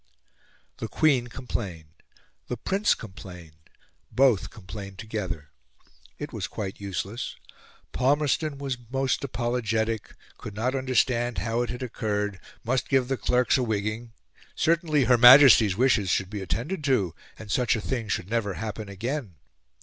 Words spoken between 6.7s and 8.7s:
useless. Palmerston